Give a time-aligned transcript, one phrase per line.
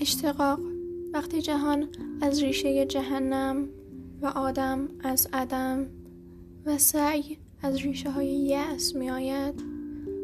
[0.00, 0.60] اشتقاق.
[1.12, 1.88] وقتی جهان
[2.20, 3.68] از ریشه جهنم
[4.22, 5.86] و آدم از عدم
[6.66, 9.62] و سعی از ریشه های یأس می آید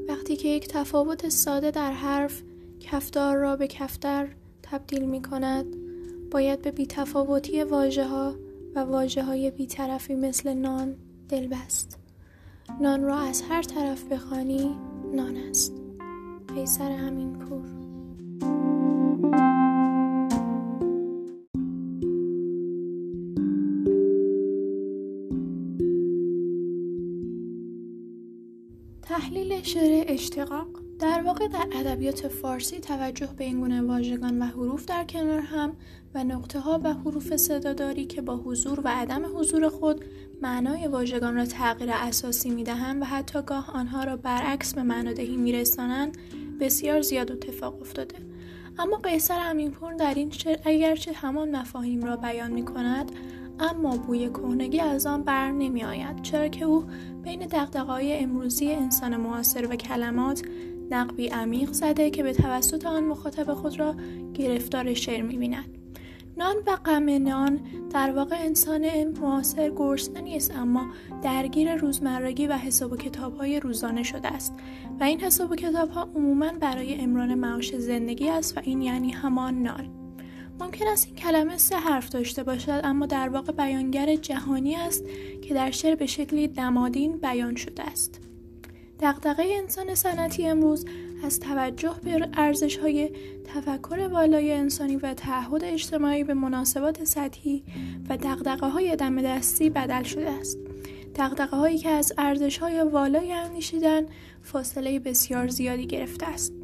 [0.08, 2.43] وقتی که یک تفاوت ساده در حرف
[2.80, 4.29] کفدار را به کفتر
[4.62, 5.66] تبدیل می کند
[6.30, 8.35] باید به بیتفاوتی واجه ها
[8.75, 10.94] و واجه های بیطرفی مثل نان
[11.29, 11.99] دل بست
[12.80, 14.77] نان را از هر طرف بخوانی
[15.14, 15.72] نان است.
[16.54, 17.83] قیصر همین پور.
[29.04, 30.67] تحلیل شعر اشتقاق.
[30.99, 35.77] در واقع در ادبیات فارسی توجه به این گونه واژگان و حروف در کنار هم
[36.14, 40.05] و نقطه ها و حروف صداداری که با حضور و عدم حضور خود
[40.42, 45.36] معنای واژگان را تغییر اساسی می دهند و حتی گاه آنها را برعکس به معنادهی
[45.36, 46.19] می رسانند
[46.60, 48.16] بسیار زیاد اتفاق افتاده.
[48.78, 53.12] اما قیصر امینپور در این شعر اگرچه همان مفاهیم را بیان می کند
[53.60, 56.84] اما بوی کهنگی از آن بر نمی آید چرا که او
[57.22, 60.42] بین دقدقای امروزی انسان معاصر و کلمات
[60.91, 63.94] نقبی عمیق زده که به توسط آن مخاطب خود را
[64.34, 65.78] گرفتار شعر می بیند.
[66.36, 67.60] نان و غم نان
[67.91, 70.86] در واقع انسان معاصر گرسنه است اما
[71.22, 74.55] درگیر روزمرگی و حساب و کتاب های روزانه شده است.
[75.00, 79.10] و این حساب و کتاب ها عموما برای امران معاش زندگی است و این یعنی
[79.10, 80.03] همان نان.
[80.60, 85.05] ممکن است این کلمه سه حرف داشته باشد اما در واقع بیانگر جهانی است
[85.42, 88.20] که در شعر به شکلی نمادین بیان شده است.
[89.00, 90.86] دقدقه انسان سنتی امروز
[91.25, 93.10] از توجه به ارزش های
[93.44, 97.64] تفکر والای انسانی و تعهد اجتماعی به مناسبات سطحی
[98.08, 100.58] و دقدقه های دم دستی بدل شده است.
[101.14, 104.06] دقدقه هایی که از ارزش های والای اندیشیدن
[104.42, 106.63] فاصله بسیار زیادی گرفته است.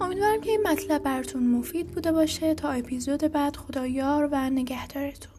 [0.00, 5.32] امیدوارم که این مطلب براتون مفید بوده باشه تا اپیزود بعد خدایار و نگهدارتون.